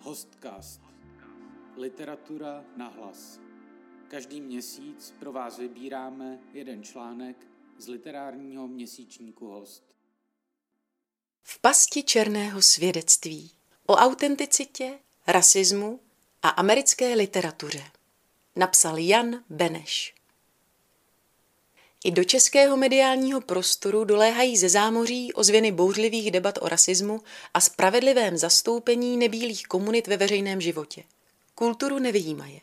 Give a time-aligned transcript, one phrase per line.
[0.00, 0.80] Hostcast.
[1.76, 3.40] Literatura na hlas.
[4.08, 7.46] Každý měsíc pro vás vybíráme jeden článek
[7.78, 9.84] z literárního měsíčníku Host.
[11.42, 13.50] V pasti černého svědectví
[13.86, 16.00] o autenticitě, rasismu
[16.42, 17.84] a americké literatuře.
[18.56, 20.14] Napsal Jan Beneš.
[22.04, 27.20] I do českého mediálního prostoru doléhají ze zámoří ozvěny bouřlivých debat o rasismu
[27.54, 31.02] a spravedlivém zastoupení nebílých komunit ve veřejném životě.
[31.54, 32.60] Kulturu nevyjímaje.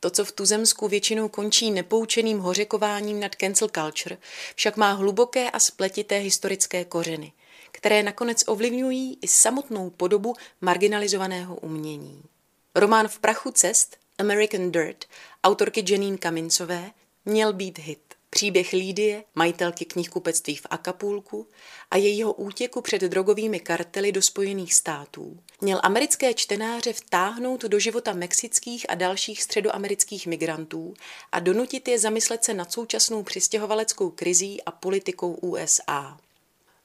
[0.00, 4.18] To, co v tuzemsku většinou končí nepoučeným hořekováním nad cancel culture,
[4.54, 7.32] však má hluboké a spletité historické kořeny,
[7.72, 12.22] které nakonec ovlivňují i samotnou podobu marginalizovaného umění.
[12.74, 15.04] Román V prachu cest, American Dirt,
[15.44, 16.90] autorky Janine Kamincové,
[17.24, 18.07] měl být hit.
[18.30, 21.46] Příběh Lídie, majitelky knihkupectví v Akapulku
[21.90, 28.12] a jejího útěku před drogovými kartely do Spojených států měl americké čtenáře vtáhnout do života
[28.12, 30.94] mexických a dalších středoamerických migrantů
[31.32, 36.18] a donutit je zamyslet se nad současnou přistěhovaleckou krizí a politikou USA.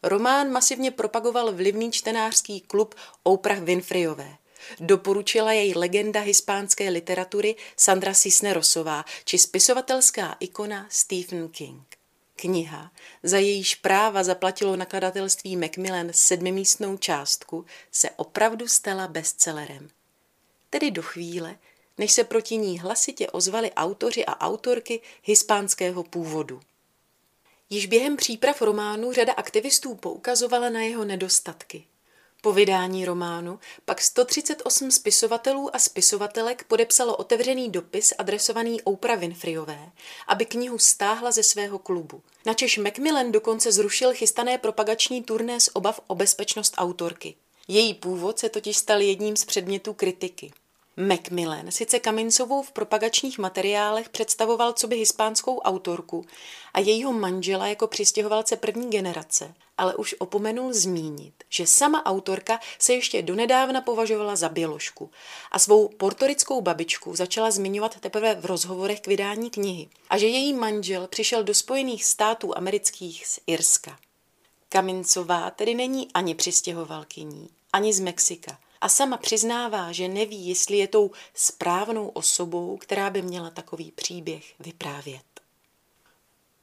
[0.03, 4.38] Román masivně propagoval vlivný čtenářský klub Oprah Winfreyové.
[4.80, 11.83] Doporučila jej legenda hispánské literatury Sandra Cisnerosová či spisovatelská ikona Stephen King.
[12.36, 12.91] Kniha,
[13.23, 19.89] za jejíž práva zaplatilo nakladatelství Macmillan sedmimístnou částku, se opravdu stala bestsellerem.
[20.69, 21.58] Tedy do chvíle,
[21.97, 26.61] než se proti ní hlasitě ozvali autoři a autorky hispánského původu.
[27.69, 31.86] Již během příprav románu řada aktivistů poukazovala na jeho nedostatky.
[32.44, 39.92] Po vydání románu pak 138 spisovatelů a spisovatelek podepsalo otevřený dopis adresovaný Oprah Winfreyové,
[40.28, 42.22] aby knihu stáhla ze svého klubu.
[42.46, 47.36] Načež Macmillan dokonce zrušil chystané propagační turné z obav o bezpečnost autorky.
[47.68, 50.52] Její původ se totiž stal jedním z předmětů kritiky.
[50.98, 56.26] Macmillan sice Kamincovou v propagačních materiálech představoval co by hispánskou autorku
[56.74, 62.94] a jejího manžela jako přistěhovalce první generace, ale už opomenul zmínit, že sama autorka se
[62.94, 65.12] ještě donedávna považovala za běložku
[65.52, 70.53] a svou portorickou babičku začala zmiňovat teprve v rozhovorech k vydání knihy a že její
[70.53, 73.98] manžel přišel do Spojených států amerických z Irska.
[74.70, 80.88] Kamincová tedy není ani přistěhovalkyní, ani z Mexika a sama přiznává, že neví, jestli je
[80.88, 85.33] tou správnou osobou, která by měla takový příběh vyprávět.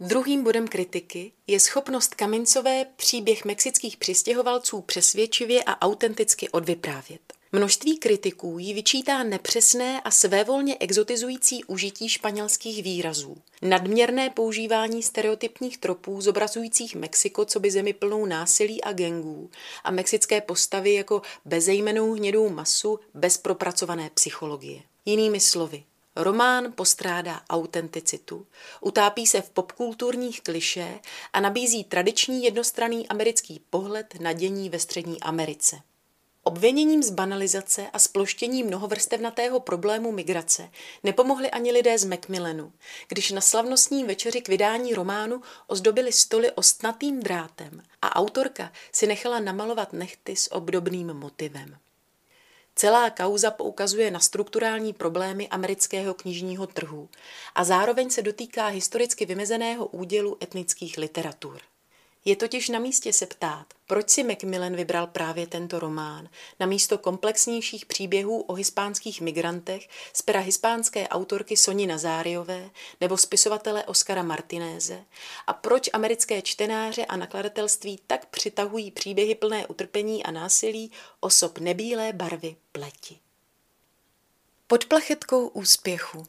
[0.02, 7.20] Druhým bodem kritiky je schopnost Kamincové příběh mexických přistěhovalců přesvědčivě a autenticky odvyprávět.
[7.52, 16.20] Množství kritiků jí vyčítá nepřesné a svévolně exotizující užití španělských výrazů, nadměrné používání stereotypních tropů
[16.20, 19.50] zobrazujících Mexiko co by zemi plnou násilí a gengů
[19.84, 24.82] a mexické postavy jako bezejmenou hnědou masu bez propracované psychologie.
[25.04, 25.84] Jinými slovy,
[26.16, 28.46] Román postrádá autenticitu,
[28.80, 31.00] utápí se v popkulturních kliše
[31.32, 35.80] a nabízí tradiční jednostranný americký pohled na dění ve Střední Americe.
[36.42, 40.70] Obviněním z banalizace a sploštění mnohovrstevnatého problému migrace
[41.02, 42.72] nepomohli ani lidé z Macmillanu,
[43.08, 49.40] když na slavnostní večeři k vydání románu ozdobili stoly ostnatým drátem a autorka si nechala
[49.40, 51.76] namalovat nechty s obdobným motivem.
[52.80, 57.08] Celá kauza poukazuje na strukturální problémy amerického knižního trhu
[57.54, 61.60] a zároveň se dotýká historicky vymezeného údělu etnických literatur.
[62.24, 66.28] Je totiž na místě se ptát, proč si Macmillan vybral právě tento román,
[66.60, 72.70] na místo komplexnějších příběhů o hispánských migrantech z pera hispánské autorky Soni Nazáriové
[73.00, 75.04] nebo spisovatele Oscara Martinéze
[75.46, 82.12] a proč americké čtenáře a nakladatelství tak přitahují příběhy plné utrpení a násilí osob nebílé
[82.12, 83.18] barvy pleti.
[84.66, 86.26] Pod plachetkou úspěchu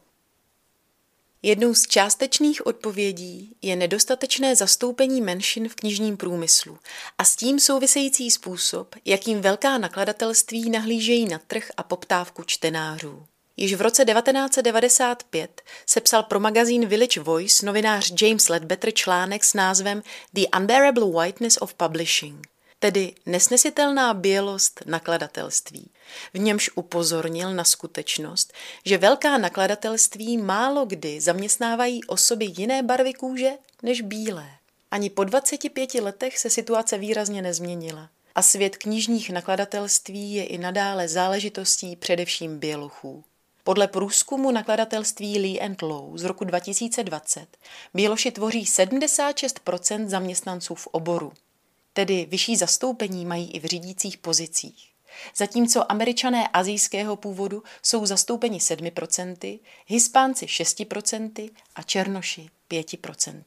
[1.43, 6.77] Jednou z částečných odpovědí je nedostatečné zastoupení menšin v knižním průmyslu
[7.17, 13.25] a s tím související způsob, jakým velká nakladatelství nahlížejí na trh a poptávku čtenářů.
[13.57, 20.03] Již v roce 1995 sepsal pro magazín Village Voice novinář James Ledbetter článek s názvem
[20.33, 22.50] The Unbearable Whiteness of Publishing
[22.81, 25.89] tedy nesnesitelná bělost nakladatelství.
[26.33, 28.53] V němž upozornil na skutečnost,
[28.85, 33.51] že velká nakladatelství málo kdy zaměstnávají osoby jiné barvy kůže
[33.83, 34.49] než bílé.
[34.91, 41.07] Ani po 25 letech se situace výrazně nezměnila a svět knižních nakladatelství je i nadále
[41.07, 43.23] záležitostí především bělochů.
[43.63, 47.47] Podle průzkumu nakladatelství Lee and Low z roku 2020
[47.93, 51.33] běloši tvoří 76% zaměstnanců v oboru
[51.93, 54.91] tedy vyšší zastoupení mají i v řídících pozicích.
[55.35, 63.43] zatímco američané azijského původu jsou zastoupeni 7%, hispánci 6% a černoši 5%.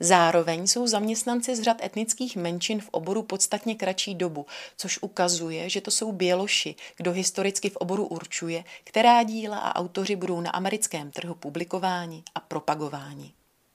[0.00, 4.46] Zároveň jsou zaměstnanci z řad etnických menšin v oboru podstatně kratší dobu,
[4.76, 10.16] což ukazuje, že to jsou běloši, kdo historicky v oboru určuje, která díla a autoři
[10.16, 13.32] budou na americkém trhu publikováni a propagováni.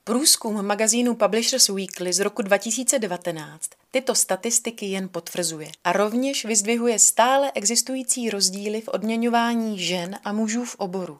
[0.09, 7.51] Průzkum magazínu Publishers Weekly z roku 2019 tyto statistiky jen potvrzuje a rovněž vyzdvihuje stále
[7.55, 11.19] existující rozdíly v odměňování žen a mužů v oboru.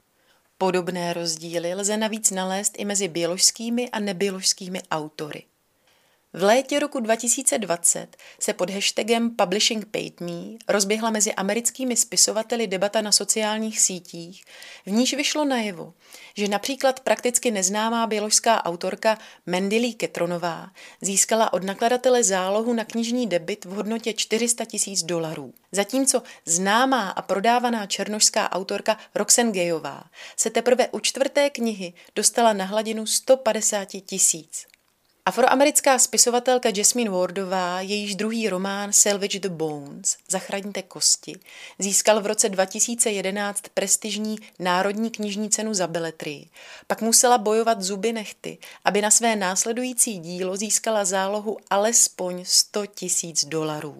[0.57, 5.43] Podobné rozdíly lze navíc nalézt i mezi bioložskými a nebioložskými autory.
[6.33, 13.01] V létě roku 2020 se pod hashtagem Publishing Paid Me rozběhla mezi americkými spisovateli debata
[13.01, 14.45] na sociálních sítích,
[14.85, 15.93] v níž vyšlo najevo,
[16.35, 20.69] že například prakticky neznámá běložská autorka Mendilí Ketronová
[21.01, 25.53] získala od nakladatele zálohu na knižní debit v hodnotě 400 tisíc dolarů.
[25.71, 30.03] Zatímco známá a prodávaná černožská autorka Roxen Gejová
[30.37, 34.68] se teprve u čtvrté knihy dostala na hladinu 150 tisíc.
[35.29, 41.39] Afroamerická spisovatelka Jasmine Wardová, jejíž druhý román Salvage the Bones, Zachraňte kosti,
[41.79, 46.49] získal v roce 2011 prestižní Národní knižní cenu za beletrii.
[46.87, 53.45] Pak musela bojovat zuby nechty, aby na své následující dílo získala zálohu alespoň 100 tisíc
[53.45, 53.97] dolarů.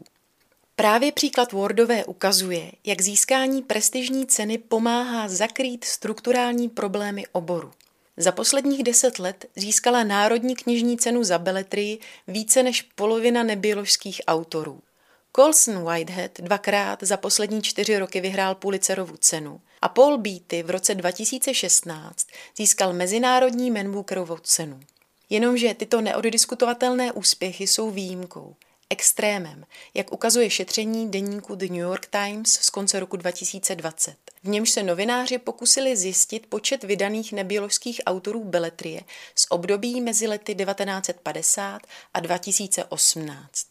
[0.75, 7.71] Právě příklad Wardové ukazuje, jak získání prestižní ceny pomáhá zakrýt strukturální problémy oboru.
[8.21, 14.81] Za posledních deset let získala Národní knižní cenu za beletrii více než polovina nebioložských autorů.
[15.35, 20.95] Colson Whitehead dvakrát za poslední čtyři roky vyhrál Pulitzerovu cenu a Paul Beatty v roce
[20.95, 22.27] 2016
[22.57, 24.79] získal Mezinárodní Manbookerovu cenu.
[25.29, 28.55] Jenomže tyto neoddiskutovatelné úspěchy jsou výjimkou–
[28.89, 34.15] extrémem, jak ukazuje šetření deníku The New York Times z konce roku 2020.
[34.43, 39.01] V němž se novináři pokusili zjistit počet vydaných nebioložských autorů beletrie
[39.35, 41.81] z období mezi lety 1950
[42.13, 43.67] a 2018.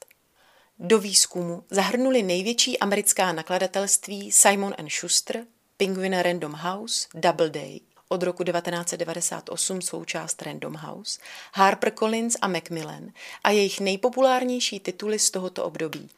[0.78, 5.44] Do výzkumu zahrnuli největší americká nakladatelství Simon Schuster,
[5.76, 11.20] Penguin Random House, Doubleday, od roku 1998 součást Random House,
[11.54, 13.12] HarperCollins a Macmillan
[13.44, 16.08] a jejich nejpopulárnější tituly z tohoto období.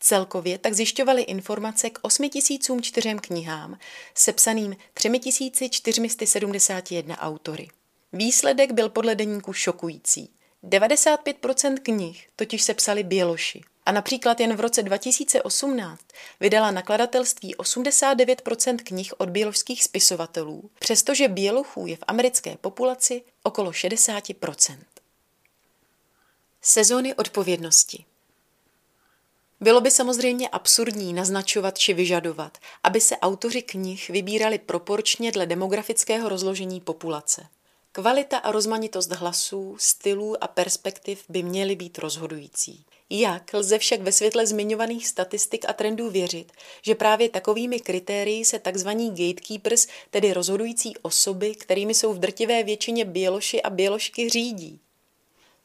[0.00, 3.78] Celkově tak zjišťovali informace k 8004 knihám,
[4.14, 7.68] sepsaným 3471 autory.
[8.12, 10.30] Výsledek byl podle deníku šokující.
[10.64, 13.62] 95% knih totiž sepsali běloši.
[13.86, 16.00] A například jen v roce 2018
[16.40, 24.78] vydala nakladatelství 89% knih od běložských spisovatelů, přestože bělochů je v americké populaci okolo 60%.
[26.62, 28.04] Sezóny odpovědnosti
[29.60, 36.28] bylo by samozřejmě absurdní naznačovat či vyžadovat, aby se autoři knih vybírali proporčně dle demografického
[36.28, 37.46] rozložení populace.
[37.92, 42.84] Kvalita a rozmanitost hlasů, stylů a perspektiv by měly být rozhodující.
[43.10, 46.52] Jak lze však ve světle zmiňovaných statistik a trendů věřit,
[46.82, 48.88] že právě takovými kritérii se tzv.
[48.88, 54.80] gatekeepers, tedy rozhodující osoby, kterými jsou v drtivé většině běloši a běložky, řídí?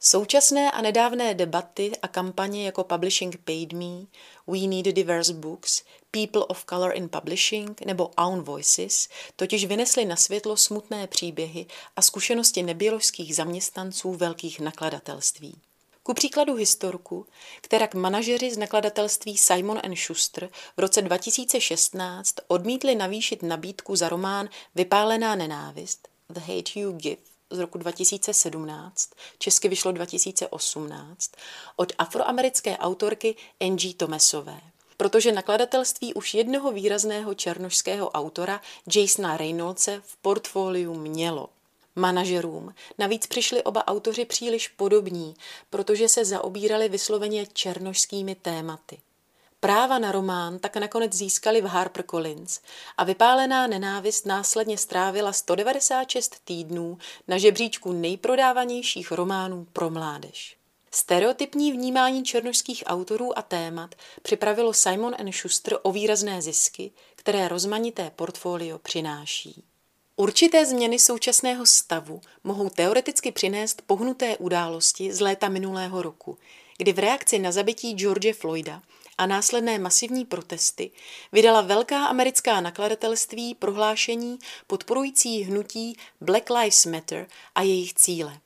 [0.02, 4.06] Současné a nedávné debaty a kampaně jako Publishing Paid Me,
[4.46, 10.16] We Need Diverse Books, People of Color in Publishing nebo Own Voices totiž vynesly na
[10.16, 11.66] světlo smutné příběhy
[11.96, 15.54] a zkušenosti neběložských zaměstnanců velkých nakladatelství.
[16.02, 17.26] Ku příkladu historku,
[17.60, 24.48] která k manažeři z nakladatelství Simon Schuster v roce 2016 odmítli navýšit nabídku za román
[24.74, 31.30] Vypálená nenávist, The Hate You Give, z roku 2017, česky vyšlo 2018,
[31.76, 34.60] od afroamerické autorky Angie Tomesové.
[34.96, 38.60] Protože nakladatelství už jednoho výrazného černošského autora,
[38.96, 41.48] Jasona Reynoldse, v portfoliu mělo.
[41.96, 45.34] Manažerům navíc přišli oba autoři příliš podobní,
[45.70, 48.98] protože se zaobírali vysloveně černošskými tématy.
[49.60, 52.60] Práva na román tak nakonec získali v HarperCollins
[52.96, 60.56] a vypálená nenávist následně strávila 196 týdnů na žebříčku nejprodávanějších románů pro mládež.
[60.90, 68.78] Stereotypní vnímání černožských autorů a témat připravilo Simon Schuster o výrazné zisky, které rozmanité portfolio
[68.78, 69.64] přináší.
[70.20, 76.38] Určité změny současného stavu mohou teoreticky přinést pohnuté události z léta minulého roku,
[76.78, 78.82] kdy v reakci na zabití George Floyda
[79.18, 80.90] a následné masivní protesty
[81.32, 88.38] vydala velká americká nakladatelství prohlášení podporující hnutí Black Lives Matter a jejich cíle.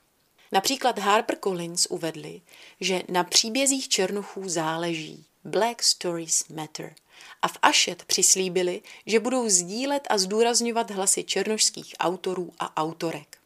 [0.52, 2.40] Například HarperCollins uvedli,
[2.81, 5.25] že na příbězích černochů záleží.
[5.45, 6.95] Black Stories Matter
[7.42, 13.38] a v Ašet přislíbili, že budou sdílet a zdůrazňovat hlasy černožských autorů a autorek.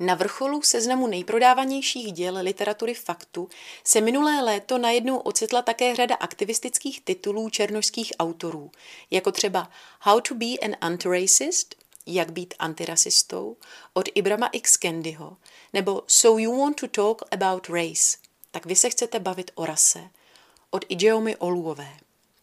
[0.00, 3.48] Na vrcholu seznamu nejprodávanějších děl literatury faktu
[3.84, 8.70] se minulé léto najednou ocitla také řada aktivistických titulů černožských autorů,
[9.10, 9.70] jako třeba
[10.00, 11.74] How to be an anti-racist,
[12.06, 13.56] jak být antirasistou,
[13.92, 14.76] od Ibrama X.
[14.76, 15.36] Kendyho,
[15.72, 18.16] nebo So you want to talk about race,
[18.50, 20.10] tak vy se chcete bavit o rase,
[20.70, 21.96] od Ijeomy Oluové.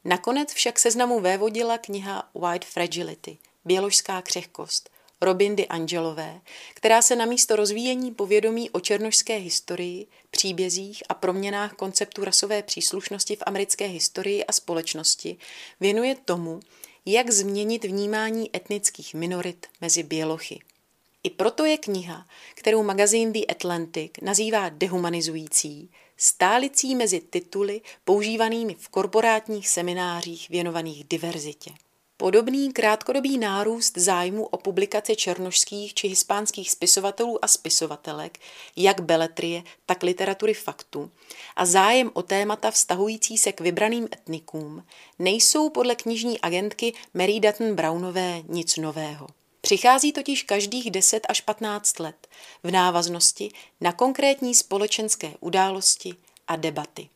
[0.08, 4.90] Nakonec však seznamu vévodila kniha White Fragility, Běložská křehkost,
[5.22, 6.42] Robindy Angelové,
[6.74, 13.36] která se na místo rozvíjení povědomí o černožské historii, příbězích a proměnách konceptu rasové příslušnosti
[13.36, 15.38] v americké historii a společnosti
[15.80, 16.60] věnuje tomu,
[17.06, 20.60] jak změnit vnímání etnických minorit mezi bělochy.
[21.24, 28.90] I proto je kniha, kterou magazín The Atlantic nazývá dehumanizující, stálicí mezi tituly používanými v
[28.90, 31.72] korporátních seminářích věnovaných diverzitě.
[32.20, 38.40] Podobný krátkodobý nárůst zájmu o publikace černošských či hispánských spisovatelů a spisovatelek,
[38.76, 41.12] jak beletrie, tak literatury faktu,
[41.56, 44.84] a zájem o témata vztahující se k vybraným etnikům,
[45.20, 49.28] nejsou podle knižní agentky Mary Dutton Brownové nic nového.
[49.68, 52.28] Přichází totiž každých 10 až 15 let
[52.64, 56.16] v návaznosti na konkrétní společenské události
[56.48, 57.10] a debaty.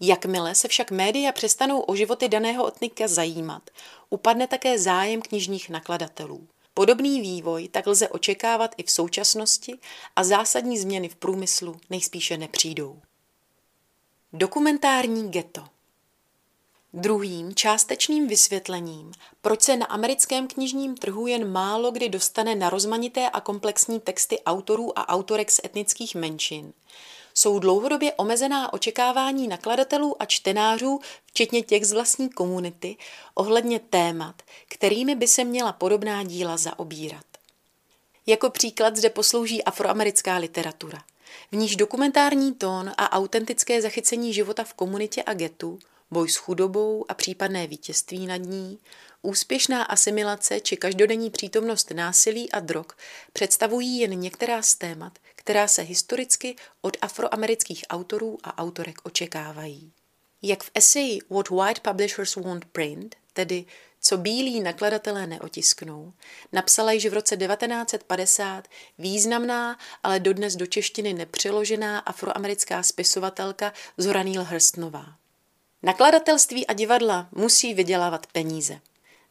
[0.00, 3.70] Jakmile se však média přestanou o životy daného etnika zajímat,
[4.10, 6.48] upadne také zájem knižních nakladatelů.
[6.74, 9.78] Podobný vývoj tak lze očekávat i v současnosti
[10.16, 13.00] a zásadní změny v průmyslu nejspíše nepřijdou.
[14.32, 15.64] Dokumentární ghetto
[16.96, 23.30] Druhým částečným vysvětlením, proč se na americkém knižním trhu jen málo kdy dostane na rozmanité
[23.30, 26.72] a komplexní texty autorů a autorek z etnických menšin,
[27.34, 32.96] jsou dlouhodobě omezená očekávání nakladatelů a čtenářů, včetně těch z vlastní komunity,
[33.34, 37.26] ohledně témat, kterými by se měla podobná díla zaobírat.
[38.26, 41.02] Jako příklad zde poslouží afroamerická literatura,
[41.52, 45.78] v níž dokumentární tón a autentické zachycení života v komunitě a getu–
[46.10, 48.78] boj s chudobou a případné vítězství nad ní,
[49.22, 52.86] úspěšná asimilace či každodenní přítomnost násilí a drog
[53.32, 59.92] představují jen některá z témat, která se historicky od afroamerických autorů a autorek očekávají.
[60.42, 63.64] Jak v eseji What White Publishers Won't Print, tedy
[64.00, 66.12] co bílí nakladatelé neotisknou,
[66.52, 68.68] napsala již v roce 1950
[68.98, 75.23] významná, ale dodnes do češtiny nepřeložená afroamerická spisovatelka Zora Neale Hurstnová.
[75.84, 78.80] Nakladatelství a divadla musí vydělávat peníze.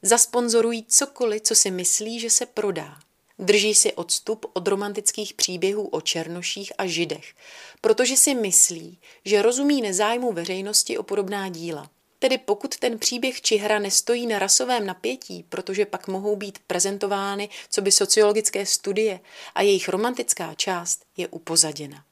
[0.01, 2.98] Zasponzorují cokoliv, co si myslí, že se prodá.
[3.39, 7.33] Drží si odstup od romantických příběhů o černoších a židech,
[7.81, 11.89] protože si myslí, že rozumí nezájmu veřejnosti o podobná díla.
[12.19, 17.50] Tedy pokud ten příběh či hra nestojí na rasovém napětí, protože pak mohou být prezentovány
[17.69, 19.19] co by sociologické studie
[19.55, 22.03] a jejich romantická část je upozaděna.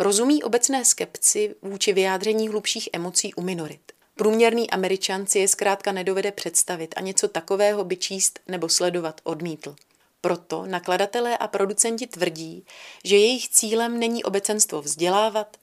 [0.00, 3.92] Rozumí obecné skepci vůči vyjádření hlubších emocí u minorit.
[4.14, 9.76] Průměrný američan si je zkrátka nedovede představit a něco takového by číst nebo sledovat odmítl.
[10.20, 12.66] Proto nakladatelé a producenti tvrdí,
[13.04, 15.56] že jejich cílem není obecenstvo vzdělávat,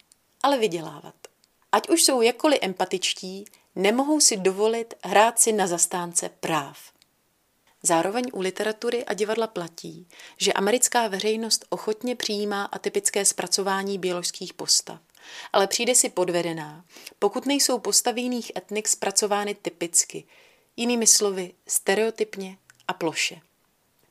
[0.43, 1.15] ale vydělávat.
[1.71, 6.77] Ať už jsou jakkoliv empatičtí, nemohou si dovolit hrát si na zastánce práv.
[7.85, 14.99] Zároveň u literatury a divadla platí, že americká veřejnost ochotně přijímá atypické zpracování bioložských postav,
[15.53, 16.85] ale přijde si podvedená,
[17.19, 20.23] pokud nejsou postavy jiných etnik zpracovány typicky,
[20.77, 23.41] jinými slovy stereotypně a ploše.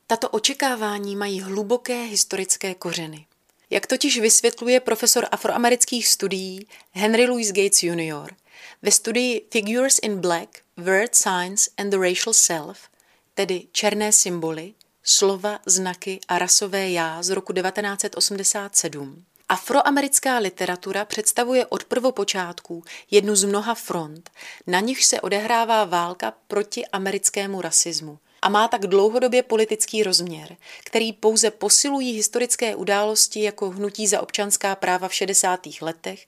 [0.07, 3.25] Tato očekávání mají hluboké historické kořeny.
[3.69, 8.33] Jak totiž vysvětluje profesor afroamerických studií Henry Louis Gates Jr.
[8.81, 12.77] ve studii Figures in Black, Word Science and the Racial Self–
[13.35, 14.73] tedy černé symboly,
[15.03, 19.25] slova, znaky a rasové já z roku 1987.
[19.49, 24.29] Afroamerická literatura představuje od prvopočátků jednu z mnoha front,
[24.67, 31.13] na nichž se odehrává válka proti americkému rasismu a má tak dlouhodobě politický rozměr, který
[31.13, 35.59] pouze posilují historické události jako hnutí za občanská práva v 60.
[35.81, 36.27] letech,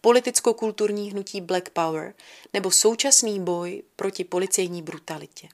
[0.00, 2.14] politicko-kulturní hnutí Black Power
[2.52, 5.48] nebo současný boj proti policejní brutalitě.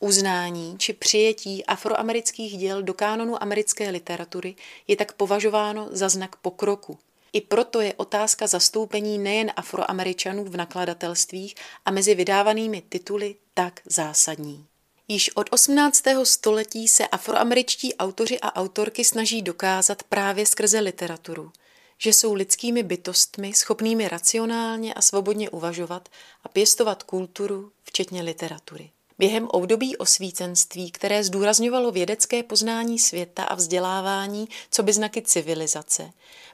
[0.00, 4.54] Uznání či přijetí afroamerických děl do kánonu americké literatury
[4.88, 6.98] je tak považováno za znak pokroku.
[7.32, 14.66] I proto je otázka zastoupení nejen afroameričanů v nakladatelstvích a mezi vydávanými tituly tak zásadní.
[15.08, 16.04] Již od 18.
[16.24, 21.52] století se afroameričtí autoři a autorky snaží dokázat právě skrze literaturu,
[21.98, 26.08] že jsou lidskými bytostmi schopnými racionálně a svobodně uvažovat
[26.44, 28.90] a pěstovat kulturu, včetně literatury.
[29.18, 36.10] Během období osvícenství, které zdůrazňovalo vědecké poznání světa a vzdělávání, co by znaky civilizace,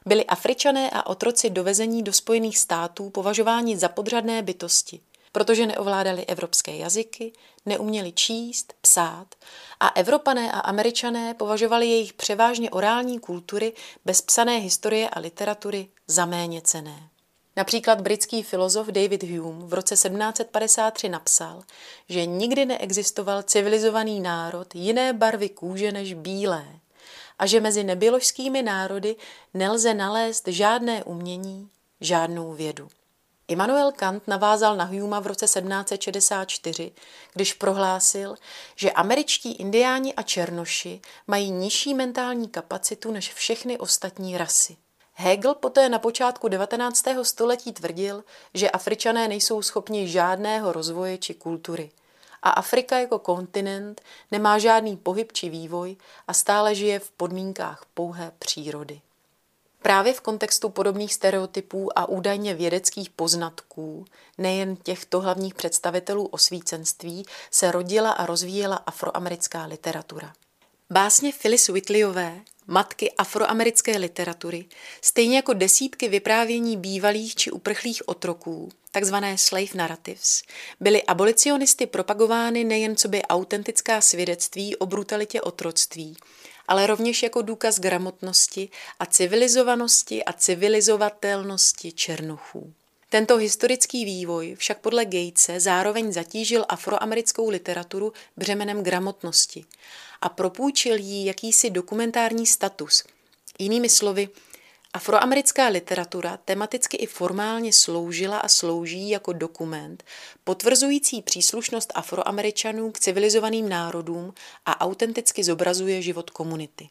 [0.06, 5.00] byli Afričané a otroci dovezení do Spojených států považováni za podřadné bytosti,
[5.32, 7.32] protože neovládali evropské jazyky,
[7.66, 9.34] neuměli číst, psát
[9.80, 13.72] a Evropané a Američané považovali jejich převážně orální kultury
[14.04, 17.08] bez psané historie a literatury za méně cené.
[17.56, 21.62] Například britský filozof David Hume v roce 1753 napsal,
[22.08, 26.64] že nikdy neexistoval civilizovaný národ jiné barvy kůže než bílé
[27.38, 29.16] a že mezi nebioložskými národy
[29.54, 31.68] nelze nalézt žádné umění,
[32.00, 32.88] žádnou vědu.
[33.48, 36.92] Immanuel Kant navázal na Huma v roce 1764,
[37.34, 38.34] když prohlásil,
[38.76, 44.76] že američtí indiáni a černoši mají nižší mentální kapacitu než všechny ostatní rasy.
[45.14, 47.04] Hegel poté na počátku 19.
[47.22, 51.90] století tvrdil, že Afričané nejsou schopni žádného rozvoje či kultury
[52.44, 55.96] a Afrika jako kontinent nemá žádný pohyb či vývoj
[56.28, 59.00] a stále žije v podmínkách pouhé přírody.
[59.82, 64.04] Právě v kontextu podobných stereotypů a údajně vědeckých poznatků,
[64.38, 70.32] nejen těchto hlavních představitelů osvícenství, se rodila a rozvíjela afroamerická literatura.
[70.90, 74.64] Básně Phyllis Whitleyové, matky afroamerické literatury,
[75.00, 80.42] stejně jako desítky vyprávění bývalých či uprchlých otroků, takzvané slave narratives,
[80.80, 86.16] byly abolicionisty propagovány nejen co by autentická svědectví o brutalitě otroctví,
[86.68, 88.68] ale rovněž jako důkaz gramotnosti
[89.00, 92.74] a civilizovanosti a civilizovatelnosti černochů.
[93.14, 99.64] Tento historický vývoj však podle Gatese zároveň zatížil afroamerickou literaturu břemenem gramotnosti
[100.20, 103.04] a propůjčil jí jakýsi dokumentární status.
[103.58, 104.28] Jinými slovy,
[104.92, 110.04] Afroamerická literatura tematicky i formálně sloužila a slouží jako dokument,
[110.44, 114.34] potvrzující příslušnost Afroameričanů k civilizovaným národům
[114.66, 116.88] a autenticky zobrazuje život komunity.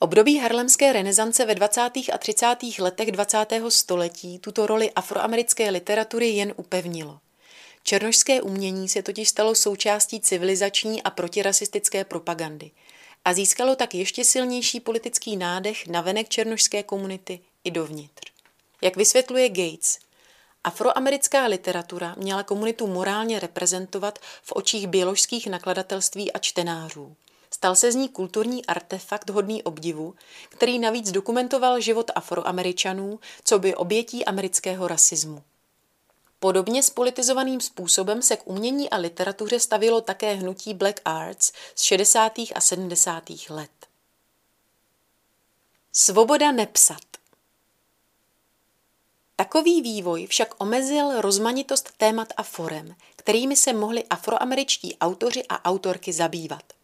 [0.00, 1.80] Období harlemské renesance ve 20.
[2.12, 2.56] a 30.
[2.78, 3.46] letech 20.
[3.68, 7.18] století tuto roli afroamerické literatury jen upevnilo.
[7.82, 12.70] Černošské umění se totiž stalo součástí civilizační a protirasistické propagandy–
[13.24, 18.32] a získalo tak ještě silnější politický nádech na venek černošské komunity i dovnitř.
[18.82, 19.98] Jak vysvětluje Gates,
[20.64, 27.16] afroamerická literatura měla komunitu morálně reprezentovat v očích běložských nakladatelství a čtenářů.
[27.58, 30.14] Stal se z ní kulturní artefakt hodný obdivu,
[30.48, 35.42] který navíc dokumentoval život afroameričanů, co by obětí amerického rasismu.
[36.40, 42.32] Podobně spolitizovaným způsobem se k umění a literatuře stavilo také hnutí Black Arts z 60.
[42.54, 43.22] a 70.
[43.50, 43.70] let.
[45.92, 47.02] Svoboda nepsat
[49.36, 56.12] Takový vývoj však omezil rozmanitost témat a forem, kterými se mohli afroameričtí autoři a autorky
[56.12, 56.77] zabývat.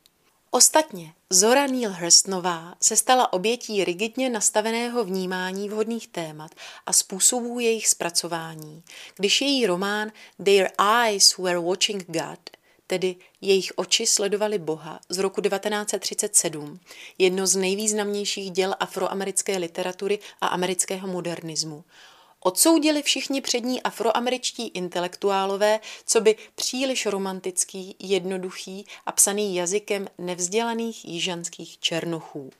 [0.56, 6.50] Ostatně Zora Neale Hurstová se stala obětí rigidně nastaveného vnímání vhodných témat
[6.86, 8.82] a způsobů jejich zpracování,
[9.16, 10.12] když její román
[10.44, 10.68] Their
[11.04, 12.38] Eyes Were Watching God,
[12.86, 16.80] tedy Jejich oči sledovali Boha z roku 1937,
[17.18, 21.84] jedno z nejvýznamnějších děl afroamerické literatury a amerického modernismu,
[22.46, 31.78] Odsoudili všichni přední afroameričtí intelektuálové, co by příliš romantický, jednoduchý a psaný jazykem nevzdělaných jižanských
[31.78, 32.50] černochů.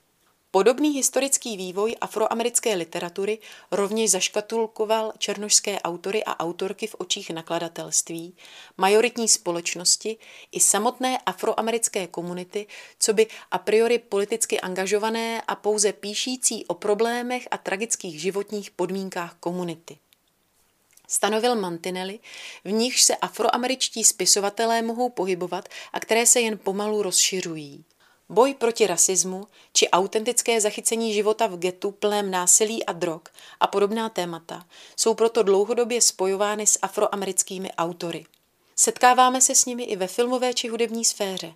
[0.55, 3.39] Podobný historický vývoj afroamerické literatury
[3.71, 8.35] rovněž zaškatulkoval černošské autory a autorky v očích nakladatelství,
[8.77, 10.17] majoritní společnosti
[10.51, 12.67] i samotné afroamerické komunity,
[12.99, 19.35] co by a priori politicky angažované a pouze píšící o problémech a tragických životních podmínkách
[19.39, 19.97] komunity.
[21.07, 22.19] Stanovil mantinely,
[22.63, 27.85] v nichž se afroameričtí spisovatelé mohou pohybovat a které se jen pomalu rozšiřují.
[28.29, 33.21] Boj proti rasismu či autentické zachycení života v getu plném násilí a drog
[33.59, 34.65] a podobná témata
[34.97, 38.25] jsou proto dlouhodobě spojovány s afroamerickými autory.
[38.75, 41.53] Setkáváme se s nimi i ve filmové či hudební sféře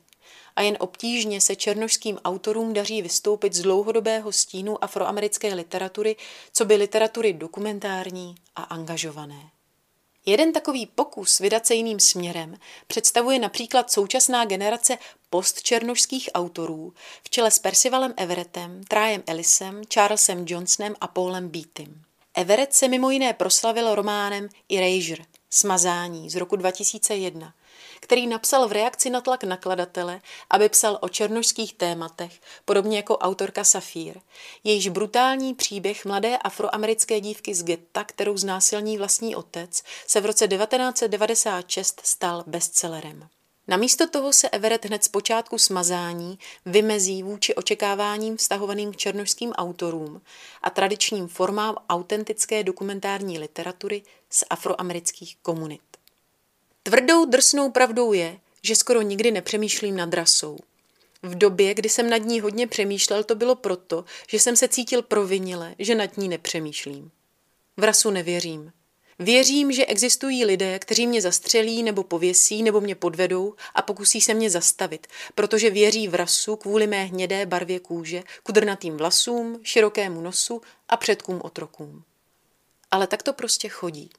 [0.56, 6.16] a jen obtížně se černošským autorům daří vystoupit z dlouhodobého stínu afroamerické literatury,
[6.54, 9.50] co by literatury dokumentární a angažované.
[10.26, 14.98] Jeden takový pokus vydat se jiným směrem představuje například současná generace
[15.30, 22.02] postčernošských autorů v čele s Percivalem Everettem, Trájem Ellisem, Charlesem Johnsonem a Paulem Beattem.
[22.34, 27.54] Everett se mimo jiné proslavil románem Erasure, Smazání z roku 2001,
[28.10, 33.64] který napsal v reakci na tlak nakladatele, aby psal o černožských tématech, podobně jako autorka
[33.64, 34.20] Safír.
[34.64, 40.48] Jejíž brutální příběh mladé afroamerické dívky z getta, kterou znásilní vlastní otec, se v roce
[40.48, 43.30] 1996 stal bestsellerem.
[43.68, 50.22] Namísto toho se Everett hned z počátku smazání vymezí vůči očekáváním vztahovaným k černožským autorům
[50.62, 55.89] a tradičním formám autentické dokumentární literatury z afroamerických komunit.
[56.84, 60.58] Tvrdou drsnou pravdou je, že skoro nikdy nepřemýšlím nad rasou.
[61.24, 65.02] V době, kdy jsem nad ní hodně přemýšlel, to bylo proto, že jsem se cítil
[65.02, 67.12] provinile, že nad ní nepřemýšlím.
[67.78, 68.72] V rasu nevěřím.
[69.20, 74.34] Věřím, že existují lidé, kteří mě zastřelí nebo pověsí nebo mě podvedou a pokusí se
[74.34, 80.62] mě zastavit, protože věří v rasu kvůli mé hnědé barvě kůže, kudrnatým vlasům, širokému nosu
[80.90, 82.04] a předkům otrokům.
[82.92, 84.10] Ale tak to prostě chodí.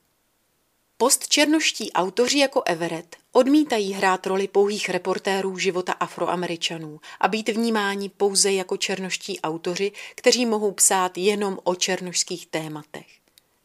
[1.01, 8.53] Postčernoští autoři jako Everett odmítají hrát roli pouhých reportérů života afroameričanů a být vnímáni pouze
[8.53, 13.07] jako černoští autoři, kteří mohou psát jenom o černošských tématech.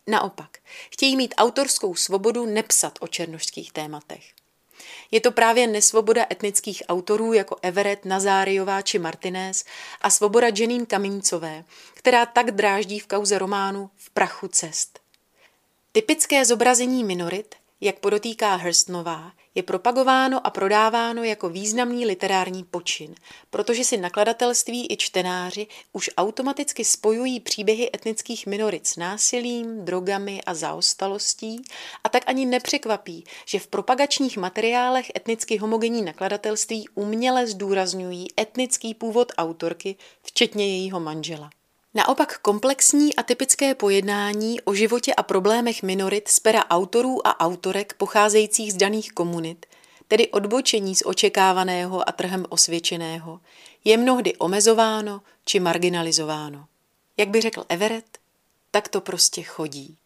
[0.08, 0.58] Naopak,
[0.91, 4.26] chtějí mít autorskou svobodu nepsat o černošských tématech.
[5.12, 9.65] Je to právě nesvoboda etnických autorů jako Everett, Nazáriová či Martinez
[10.02, 15.05] a svoboda Janine Kamincové, která tak dráždí v kauze románu V prachu cest.
[15.95, 23.15] Typické zobrazení minorit, jak podotýká Hurstnová, je propagováno a prodáváno jako významný literární počin,
[23.49, 30.53] protože si nakladatelství i čtenáři už automaticky spojují příběhy etnických minorit s násilím, drogami a
[30.53, 31.62] zaostalostí
[32.03, 39.31] a tak ani nepřekvapí, že v propagačních materiálech etnicky homogenní nakladatelství uměle zdůrazňují etnický původ
[39.38, 41.49] autorky, včetně jejího manžela.
[41.95, 47.93] Naopak komplexní a typické pojednání o životě a problémech minorit z pera autorů a autorek
[47.93, 49.65] pocházejících z daných komunit,
[50.08, 53.39] tedy odbočení z očekávaného a trhem osvědčeného,
[53.84, 56.65] je mnohdy omezováno či marginalizováno.
[57.17, 58.17] Jak by řekl Everett,
[58.71, 59.97] tak to prostě chodí.